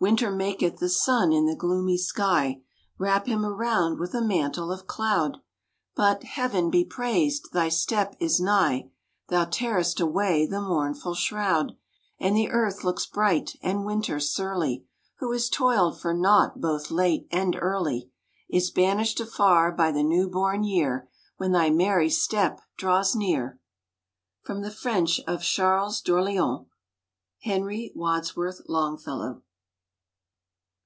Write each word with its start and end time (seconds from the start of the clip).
Winter 0.00 0.30
maketh 0.30 0.80
the 0.80 0.90
sun 0.90 1.32
in 1.32 1.46
the 1.46 1.56
gloomy 1.56 1.96
sky 1.96 2.60
Wrap 2.98 3.24
him 3.24 3.42
around 3.46 3.98
with 3.98 4.12
a 4.14 4.20
mantle 4.20 4.70
of 4.70 4.86
cloud; 4.86 5.38
But, 5.96 6.24
Heaven 6.24 6.68
be 6.68 6.84
praised, 6.84 7.54
thy 7.54 7.70
step 7.70 8.14
is 8.20 8.38
nigh; 8.38 8.90
Thou 9.28 9.46
tearest 9.46 10.00
away 10.00 10.44
the 10.46 10.60
mournful 10.60 11.14
shroud, 11.14 11.72
And 12.20 12.36
the 12.36 12.50
earth 12.50 12.84
looks 12.84 13.06
bright, 13.06 13.56
and 13.62 13.86
Winter 13.86 14.20
surly, 14.20 14.84
Who 15.20 15.32
has 15.32 15.48
toiled 15.48 15.98
for 15.98 16.12
naught 16.12 16.60
both 16.60 16.90
late 16.90 17.26
and 17.30 17.56
early, 17.58 18.10
Is 18.50 18.70
banished 18.70 19.20
afar 19.20 19.72
by 19.72 19.90
the 19.90 20.02
new 20.02 20.28
born 20.28 20.64
year, 20.64 21.08
When 21.38 21.52
thy 21.52 21.70
merry 21.70 22.10
step 22.10 22.60
draws 22.76 23.16
near. 23.16 23.58
—From 24.42 24.60
the 24.60 24.70
French 24.70 25.20
of 25.26 25.40
Charles 25.40 26.02
D'Orleans, 26.02 26.66
Henry 27.40 27.90
Wadsworth 27.94 28.60
Longfellow. 28.68 29.40